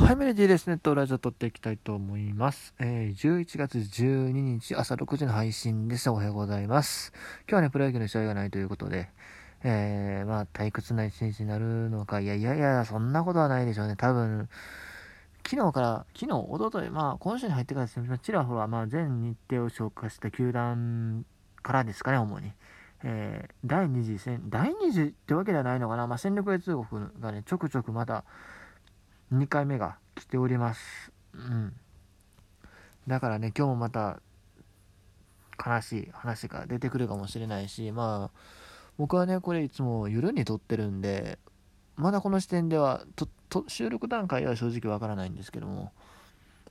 [0.00, 0.78] はい、メレディーですね。
[0.78, 2.74] と、ラジオ撮っていきたいと思います。
[2.80, 6.08] えー、11月12日朝6時の配信です。
[6.08, 7.12] おはようございます。
[7.46, 9.10] 今日はね、プロ野球の試合がないということで、
[9.62, 13.94] えー、まあ、退屈な一日になるのか、いやいやいや、そんなことはないでしょうね。
[13.94, 14.48] 多分、
[15.46, 21.26] 昨日から、昨日、おととい、まあ、今週に入ってからですね、ちらほら、まあ、全日程を消化した球団
[21.62, 22.52] からですかね、主に。
[23.02, 28.24] えー、第2次戦、第2次ってわけではないのかな、まあ、戦力越通国がね、ちょくちょくまた、
[29.32, 31.12] 2回目が来ております。
[31.34, 31.72] うん。
[33.06, 34.20] だからね、今日もまた
[35.64, 38.38] 悲しい話が出てくるかもしれないし、まあ、
[38.98, 41.38] 僕はね、これいつも夜に撮ってるんで、
[41.96, 45.92] まだこの時点では、とと収録段階では正直わからないんですけども、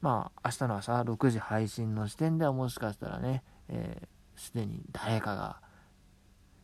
[0.02, 5.62] まあ、明日の朝6時配信の時点ではもしかしたらね、えー、すでに誰かが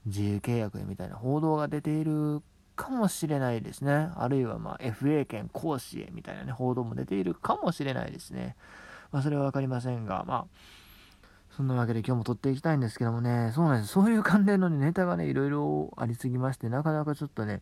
[0.06, 2.42] 自由契約みたいな報道が出ている
[2.76, 4.10] かもしれないですね。
[4.16, 8.56] あるいはま FA 権行使へみたいなね、報道も出ているかもしれないですね。
[9.12, 10.46] まあそれは分かりませんが、まあ、
[11.56, 13.94] そんなわけで今日も撮っていきたいんですけどもね、そうなんです。
[13.94, 17.62] そういう関連の、ね、ネタがね、いろいろありすぎまして、なかなかちょっとね、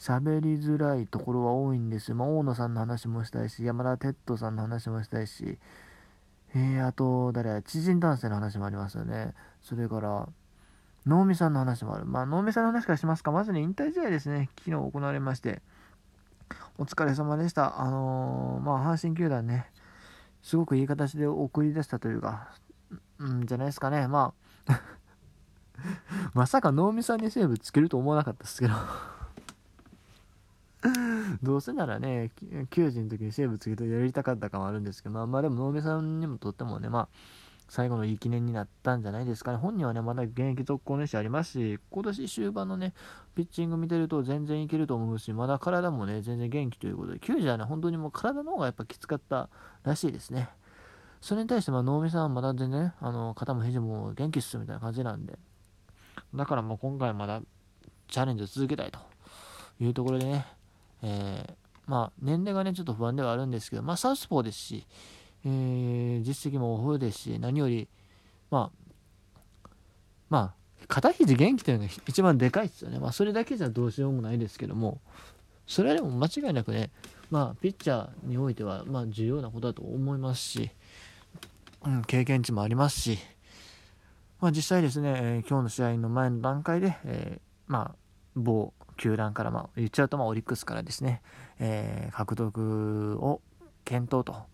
[0.00, 2.16] 喋りづらいところは多いんですよ。
[2.16, 5.58] まあ、大野さんの話もしたいし、山田哲人さんの話もしたいし、
[6.54, 9.34] えー、あと、誰や、知人男性の話もありますよね。
[9.60, 10.28] それから、
[11.10, 12.06] 能見さんの話もある。
[12.06, 13.32] まあ、能見さんの話からしますか。
[13.32, 14.48] まずね、引退試合ですね。
[14.60, 15.60] 昨日行われまして。
[16.78, 17.80] お疲れ様でした。
[17.80, 19.66] あのー、まあ、阪神球団ね、
[20.40, 22.52] すごくいい形で送り出したというか、
[23.18, 24.06] うん、じゃないですかね。
[24.06, 24.34] ま
[24.68, 24.80] あ、
[26.32, 28.74] まさか能見さんにセーブつけると思わなかったですけど。
[31.42, 32.30] どうせならね、
[32.70, 37.08] 球児の時にセーブつけてやりたかった感はあるんですけど、まあ、まあでも能見さんにもとってもね、まあ、
[37.70, 39.56] 最後のいい記念になったんじゃないですかね。
[39.56, 42.94] 本人はね、まだ現役続行の意思ありますし、今年終盤のね、
[43.36, 49.48] ピッチング見てると全然いけると思うし、まだ体もね、全然元気ということで、球児はね、本当にもう体の方がやっぱきつかった
[49.84, 50.48] らしいですね。
[51.20, 55.38] それに対して、まあ、能見さんはまだ全然、あの、肩も肘も元気っすみたいな感じなんで、
[56.34, 57.40] だからもう今回まだ
[58.08, 58.98] チャレンジを続けたいと
[59.78, 60.46] いうところでね、
[61.02, 61.54] えー、
[61.86, 64.86] まあ、年齢がね、ちょっと不安ではあるんですけど、まあ、サウスポーですし、
[65.44, 67.88] えー、実績も豊富ですし、何より、
[68.50, 69.68] まあ、
[70.28, 72.98] まあ、肩肘元気というのが一番でかいですよね。
[72.98, 75.00] まあ、それだけじゃどうしようもないですけども、
[75.66, 76.90] それはでも間違いなくね、
[77.30, 80.70] まあ、ピッチャーにおいては、まあ、重要なことだと思いますし、
[81.86, 83.18] うん、経験値もありますし、
[84.40, 87.94] まあ、実際ですね、えー、今日の試合の前の段階で、えー、まあ、
[88.34, 91.22] 某球団から、まあ、言っちゃうと、まあ、オリックスからですね、
[91.58, 93.40] えー、獲得を
[93.84, 94.49] 検討と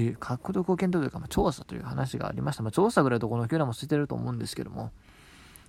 [0.00, 2.62] いう獲得を検討というか、まあ、調査という話がありました。
[2.62, 4.92] まあ、調査ぐらいどこの球団もしてると思うんですけども、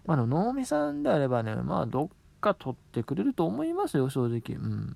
[0.06, 2.10] まあ、能見さんであればね、まあ、どっ
[2.42, 4.58] か取ってくれると思いますよ、正直。
[4.58, 4.96] うん。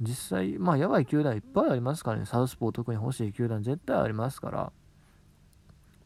[0.00, 4.72] 実際、まあ、やばい球団いっぱいありますからね、サウスポー特に欲しい球団絶対ありますから、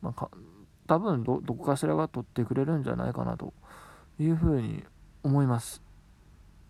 [0.03, 0.31] まあ、か
[0.87, 3.53] 多分ど、どこかしらが取ってくれるんじゃないかなと
[4.19, 4.85] いうふうに
[5.23, 5.83] 思います。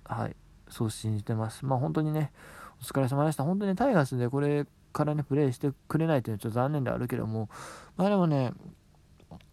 [0.04, 0.36] はい。
[0.68, 1.64] そう信じてます。
[1.64, 2.32] まあ、本当にね、
[2.80, 3.44] お疲れ様でした。
[3.44, 4.66] 本当にタイガースでこれ
[4.98, 7.48] からね、プレイしてくれないというのはちょっと残念ではあるけども、
[7.96, 8.52] まあでもね、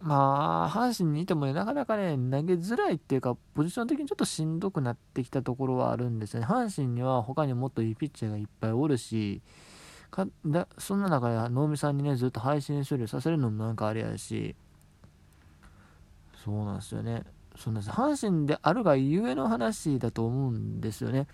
[0.00, 6.46] まあ、阪神にいてもね、なかなかね、投げづらいっていうか、ポジション的にちょっとしんどくなってきたところはあるんですよね。
[6.46, 9.40] 阪神には他にもっといいピッチャーがいっぱいおるし、
[10.10, 14.56] かだそんな中で能見さんにね、ずっと配信処理させるのもなんかあれやし、
[16.44, 17.22] そうなんですよね。
[17.56, 21.26] そうなんです阪神であるがゆえの話だと思うんですよね。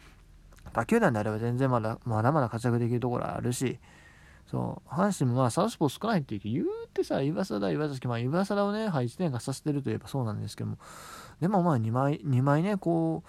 [0.73, 3.79] 他球団であれば全然まだまだまだ活躍できるところあるし、
[4.51, 10.79] そう、阪神もまあサウスポー少ないって言うてさ、岩貞、岩崎、まあ岩貞をね、配置転換させてるといえばそうなんですけども、
[11.41, 13.29] でもまあ2枚、2枚ね、こう、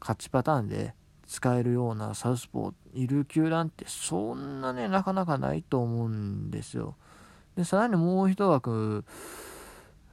[0.00, 0.94] 勝ちパターンで
[1.26, 6.96] 使えるようなサウスポーいる球団ってそんなね、なかなかないと思うんですよ。
[7.56, 9.04] で、さらにもう一枠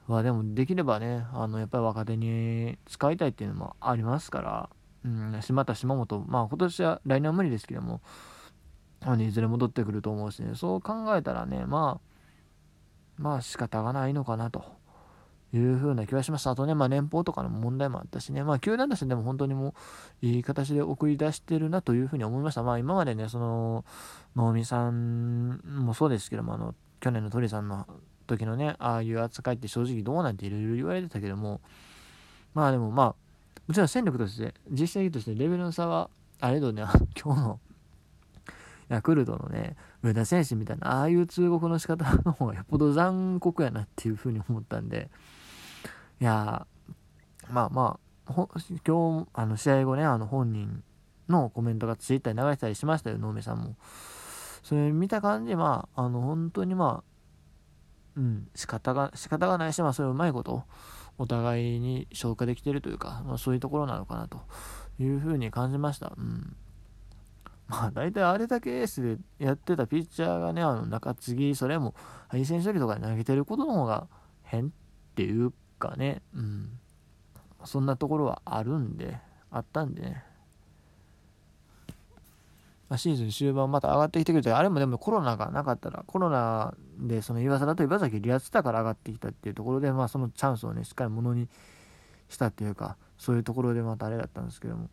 [0.08, 4.70] はでもできればね、あの、やっぱり若手に使いたいっていうのもありますから、
[5.06, 8.02] うん、島田、島本、まあ今年は、来年は無理ですけども、
[9.02, 14.64] あのいずれ戻ってくると思うしね、そう考えたらね、まあ、まあ仕方がないのかなと
[15.54, 16.52] いうふうな気がしました。
[16.52, 19.74] あとね、まあ年俸とかの問題もあったしね、まあ球団としてでも本当にも
[20.22, 22.64] ういい形で送り出してるなというふうに思いました。
[22.64, 23.86] まあ今までね、その、
[24.36, 27.88] 能見さんもそうですけども、あの、去年の鳥さんの
[28.28, 31.62] 時のね、ああいう扱いって正直どうなんていろいろ言われてたけども、
[32.54, 33.16] まあでもまあ、
[33.68, 36.10] もちろん戦力として、実績としてレベルの差は、
[36.40, 36.84] あれどね、
[37.22, 37.60] 今日の
[38.90, 45.10] ヤクルトのね、上田選手みたいな、ああいう通告の仕方の方がよっぽど残酷やなっていうふうに思ったんで、
[46.20, 46.66] いや
[47.50, 48.34] まあまあ、
[48.86, 50.84] 今日、あの試合後ね、あの本人
[51.30, 53.76] のコメントがツイッターに流れたりしましたよ、能目さんも。
[54.64, 57.18] それ見た感じ、まあ、あの、本当にまあ、
[58.18, 60.64] うん、仕方が、仕方がないし、まあ、それうまいこと、
[61.18, 64.42] お互いに消化できてるというか、まあ、そういうところなのかなと
[65.00, 66.14] いうふうに感じました。
[66.18, 66.56] うん。
[67.68, 71.96] まあ、大体あれだけエースでやってたピッチャーがね、あの中継ぎ、それも
[72.30, 74.08] 配線処理とかで投げてることの方が
[74.44, 74.70] 変っ
[75.16, 76.70] ていうかね、うん。
[77.66, 79.20] そんなところはあるんで、
[79.52, 80.24] あったんでね。
[82.90, 91.50] まあ、シーズン終盤また上がってきてくれて、あれもでもコロナがなかったら、コロナでその岩貞と岩崎離脱したから上がってきたっていうところで、まあそのチャンスをね、しっかりものに
[92.30, 94.90] したっていうか、そういうところでまたあれだったんですけども。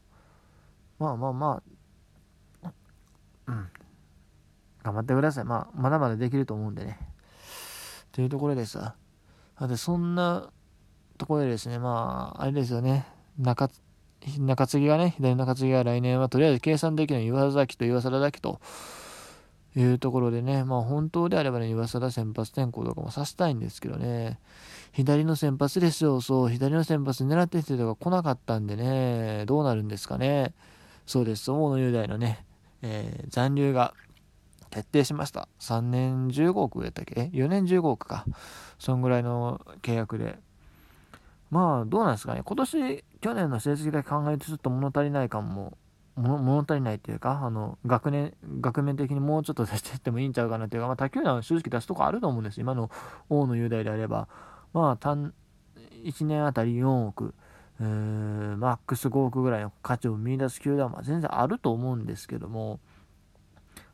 [0.98, 1.73] まあまあまあ、
[3.46, 3.68] うん。
[4.82, 5.44] 頑張ってください。
[5.44, 6.98] まあ、まだまだできると思うんでね。
[8.12, 8.94] というところでさ。
[9.60, 10.50] で、そんな
[11.18, 13.06] ところでですね、まあ、あれですよね。
[13.38, 13.68] 中
[14.38, 18.60] 中継ぎがね、左中継ぎが来年はとりあえず計算できる岩崎と岩貞だけと
[19.76, 24.38] いうところでね、まあ本当であればね、岩貞先発転向とかもさせたいんですけどね、
[24.92, 30.54] 左の先発ですよ、そう、左の先発狙ってきてとか来なかったんでね、どうなるんですかね。
[31.06, 32.46] そうです、大野雄大のね、
[32.86, 33.94] えー、残留が
[34.68, 35.48] 決定しました。
[35.60, 38.26] 3年15億やったっけ ?4 年15億か。
[38.78, 40.38] そんぐらいの契約で。
[41.50, 42.42] まあ、どうなんですかね。
[42.44, 45.78] 今年、去年の成績だけ考えるとちょっと物足りない感も、
[46.16, 52.90] 物足りないっていうか、あの、学年、学面的にもうちょっと出していってもいいんちゃうかなっていうか、まあ、他球団は正直出すとこあると思うんです今の
[53.30, 54.28] 大野雄大であれば。
[54.74, 55.32] まあ、単、
[56.04, 57.34] 1年あたり4億、
[57.80, 57.84] え、
[58.56, 62.80] マックス5億ぐらいの価値を見出す球団は全然あると思うんですけども、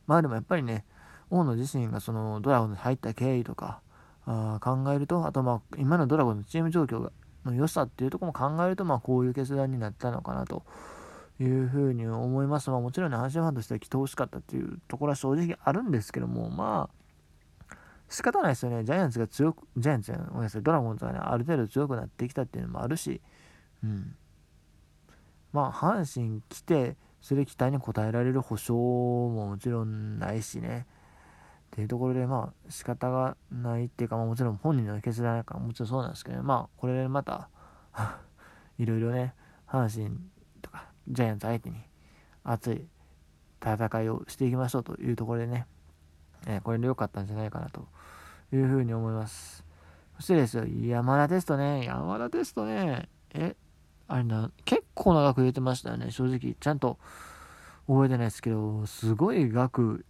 [0.07, 0.85] まあでもやっぱりね、
[1.31, 3.81] 大野自身がそのドラゴンに入った経緯とか、
[4.27, 7.11] あ考えると、あとまあ今のドラゴンのチーム状況
[7.45, 10.63] の良さっていうとこも考えると、まあ、こういう決断になったのかなと
[11.41, 12.71] いうふうに思います。
[12.71, 17.77] まあ、もちろんね、阪神ファンとしては来てほしかったっていうところは正直あるんですけども、まあ、
[18.09, 18.85] 仕方ないですよね。
[18.85, 23.21] ジャイアンツが強く、ジャイアンツやごめんなさい、ドラゴンズがね、ある程度強くなってきたっていうのもあるし、
[23.85, 24.17] うん。
[25.53, 30.87] まあ、阪神来て、それ期待に応えられる保証ももちろんないしね。
[31.69, 37.49] っていうところで、まあ、仕方がないっていうか、まあ、もちろん本人の決断かもちろんそうなんですけど、まあ、これでまた
[38.79, 39.35] いろいろね、
[39.69, 40.19] 阪神
[40.63, 41.77] とかジャイアンツ相手に
[42.43, 42.89] 熱い
[43.63, 45.67] 戦いをしていきましょうというところでね、
[46.47, 47.87] えー、これで良かったんじゃないかなと
[48.53, 49.65] いうふうに思います。
[50.17, 53.55] そしてですよ、山田テストね、山田テストね、え、
[54.13, 56.57] あれな、結構長く言ってましたよね、正直。
[56.59, 56.99] ちゃんと
[57.87, 60.05] 覚えてないですけど、すごい額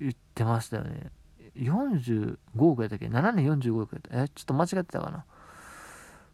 [0.00, 1.10] 言ってましたよね。
[1.54, 4.22] 45億やったっけ ?7 年45億やった。
[4.22, 5.26] え、ちょっと間違ってたかな。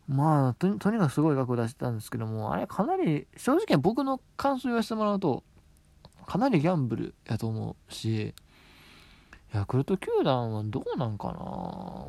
[0.07, 5.43] まあと、とにかくすごい額を出してたんですけども、あれかなり、正直僕の感想言わせてもらうと、
[6.27, 8.33] かなりギャンブルやと思うし、
[9.53, 11.41] ヤクルト球団はどうなんかな？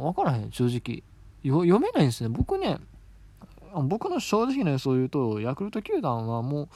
[0.06, 1.04] わからへん、正直。
[1.44, 2.30] 読めないんですね。
[2.30, 2.78] 僕ね、
[3.84, 6.70] 僕の正直な予想を言うと、ヤクルト球団はもう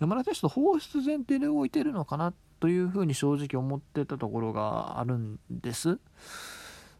[0.00, 5.98] 山田選手と放出前提で動いてるのかなというふうに正直思ってたところがあるんです。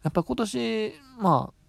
[0.02, 1.62] やっぱ今年、まあ、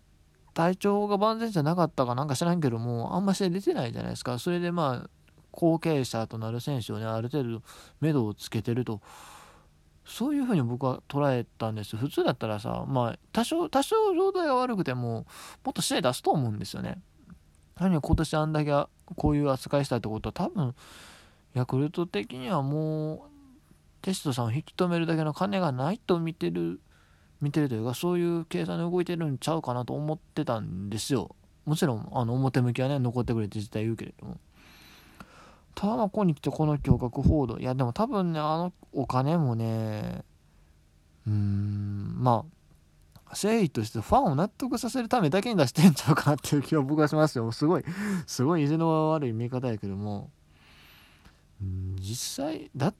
[0.54, 4.40] 体調が万全じゃなかったかなんか知らんけども、あんまし出てないじゃないですか。
[4.40, 5.10] それでまあ、
[5.52, 7.62] 後継者となる選手をね、ある程度、
[8.02, 9.02] 目処をつけてると。
[10.06, 11.96] そういうふうに僕は捉えたんです。
[11.96, 15.26] 普通だったらさ、まあ、多少、多少状態が悪くても、
[15.64, 17.02] もっと試合出すと思うんですよね。
[17.80, 18.72] 何が今年あんだけ
[19.16, 20.76] こういう扱いしたってことは多分、
[21.54, 23.20] ヤクルト的にはもう
[24.02, 26.80] テストさんを引き止めるだけの金がないと見てる
[27.42, 31.36] 見てるというかそういう計算で動いてるんちゃうかなと思ってたんですよ。
[31.66, 34.38] もちろんあの表向きはね残ってくれって絶対言うけれども。
[35.76, 37.58] ただまあここに来てこの驚愕報道。
[37.60, 40.24] いやでも多分ねあのお金もね
[41.28, 42.63] うーんまあ
[43.34, 47.52] 誠意としてファンを納得させるためだけに出してんちゃうかなっていう気は僕はしますよ。
[47.54, 47.84] すごい
[48.26, 50.32] すごい意地の悪い見方やけども。
[52.00, 52.94] 実際だ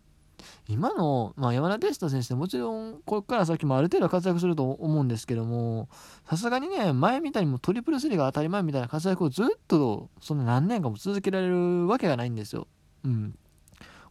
[0.68, 5.90] 今の、まあ、山田哲人選手ってもちろんここから先もある程度活躍すると思うんですけども
[6.26, 12.68] さすがにね前みたいにもトリプルスリーが当たり前みたいな活躍をずっとその何年間も続けられるわけがないんですよ。
[13.04, 13.38] うん、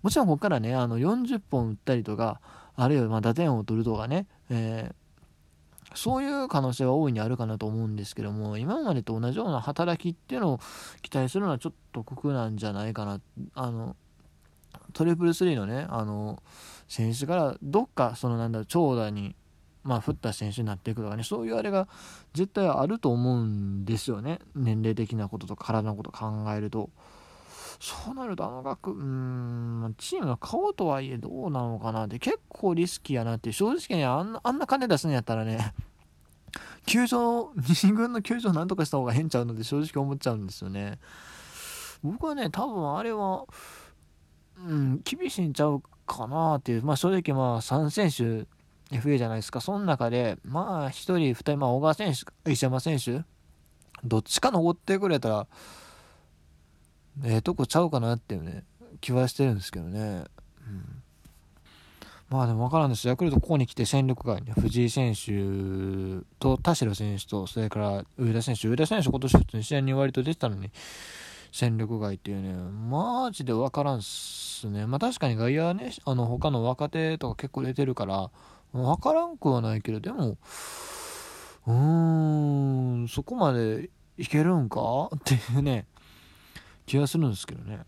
[0.03, 2.41] もちろんここからねあの40本打ったりとか
[2.77, 4.95] あるいはま打点を取るとかね、えー、
[5.95, 10.61] そういう可能性は大いにあるかなと思うんですけども今までと同じような働きっていうのを
[11.03, 13.21] 期待するのはちょっと酷なんじゃないかな
[13.55, 13.97] あの
[14.93, 16.43] トリプルスリーのね、あの、
[16.89, 19.35] 選手からどっか、そのなんだろう、長打に、
[19.85, 21.89] まあ、振った選手になっていくとかね、そういうあれが
[22.35, 24.39] 絶対あると思うんですよね。
[24.55, 26.91] 年齢的なことと体のこと考えると。
[27.83, 35.75] そうなるとあの額、うーん、チームの顔とはいえどうなのかなって結構リスキーやなって正直ね、あんなあんな金出すんやったらね、
[36.87, 41.01] 球場、2軍の球場なんとかした方が変ちゃうので正直思っちゃうんですよね。
[42.05, 43.47] 僕はね、多分あれは、
[44.59, 48.47] うん、厳しいんちゃうかなっていう、まあ正直まあ3選手
[48.97, 49.61] FA じゃないですか。
[49.61, 53.25] その中で、まあ1人、2人、まあ小川選手、石山選手、
[54.05, 55.47] どっちか残ってくれたら、
[57.25, 58.65] ええ、とこちゃうかなっていうね、
[59.01, 60.01] 気はしてるんですけどね。
[60.01, 61.03] うん。
[62.31, 68.69] まあでも分からんですヤクルトここに来て戦力外に藤井選手と田代選手とそれから上田選手。
[68.69, 70.71] 上田選手今年普通に試合に割と出てたのに
[71.53, 72.55] 戦力外っていうね。
[72.55, 74.87] マジで分からんっすね。
[74.87, 78.31] まあ確かに外野はねあの他の若手とか結構出てるから
[78.73, 80.39] 分からんくはないけどでも
[81.67, 81.73] うー
[83.05, 85.11] んそこまでいけるんか？
[85.15, 85.85] っていうね。
[86.87, 87.81] 気がするんですけどね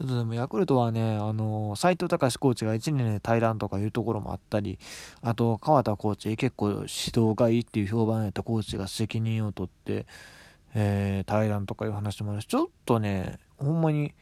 [0.00, 4.78] でもヤクルトはね、あの斎藤隆コーチが1年で対談とかいうところもあったり、
[5.20, 10.06] あと川田コーチ、結構指導がいいっていう評判やったコーチが責任を取って、
[10.74, 14.14] えー、対談とかいう話もあるし、ちょっとね、ほんまに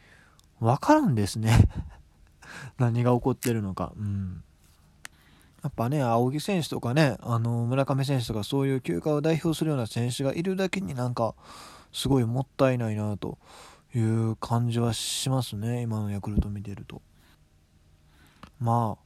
[0.59, 1.69] 分からんですね
[2.77, 3.93] 何が起こってるのか。
[3.97, 4.43] うん。
[5.63, 11.35] やっぱね、青木選手とかね、あの村上選手とかそういう休暇を代表するような選手がいるだけになんか、
[11.93, 13.37] すごいもったいないなと。
[13.95, 17.01] いう感じはしますね今のヤクルト見てると。
[18.59, 19.03] まあ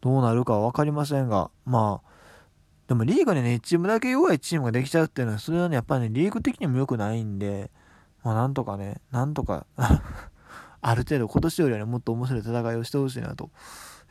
[0.00, 2.14] どうなるかは分かりませんがまあ
[2.88, 7.70] でもリーグでね1チームだけ弱いチームができちゃうっていうのはそれはねやっぱりねリーグ的にも良くないんで
[8.22, 9.66] まあなんとかねなんとか
[10.80, 13.50] ある程度今年よりはねもっと面白い戦いをしてほしいなと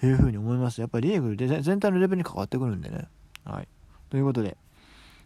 [0.04, 0.82] いうふうに思います。
[0.82, 3.08] やっぱりリーグで全体のレベルに関わってくるんでね。
[3.46, 3.68] はい。
[4.10, 4.58] ということで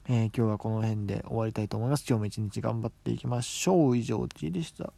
[0.09, 2.05] えー、今日はこの辺で終わりたいと思います。
[2.07, 3.97] 今日も一日頑張っていきましょう。
[3.97, 4.93] 以上、T でした。